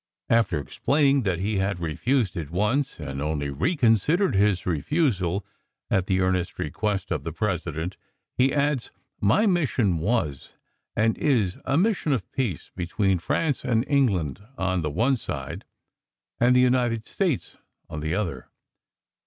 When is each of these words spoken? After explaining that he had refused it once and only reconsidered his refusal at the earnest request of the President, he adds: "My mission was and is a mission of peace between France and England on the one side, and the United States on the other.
After 0.31 0.57
explaining 0.59 1.21
that 1.29 1.37
he 1.37 1.57
had 1.57 1.79
refused 1.79 2.35
it 2.35 2.49
once 2.49 2.99
and 2.99 3.21
only 3.21 3.51
reconsidered 3.51 4.33
his 4.33 4.65
refusal 4.65 5.45
at 5.91 6.07
the 6.07 6.21
earnest 6.21 6.57
request 6.57 7.11
of 7.11 7.23
the 7.23 7.31
President, 7.31 7.97
he 8.35 8.51
adds: 8.51 8.89
"My 9.19 9.45
mission 9.45 9.99
was 9.99 10.53
and 10.95 11.15
is 11.19 11.57
a 11.65 11.77
mission 11.77 12.13
of 12.13 12.31
peace 12.31 12.71
between 12.75 13.19
France 13.19 13.63
and 13.63 13.85
England 13.87 14.39
on 14.57 14.81
the 14.81 14.89
one 14.89 15.17
side, 15.17 15.65
and 16.39 16.55
the 16.55 16.61
United 16.61 17.05
States 17.05 17.55
on 17.87 17.99
the 17.99 18.15
other. 18.15 18.47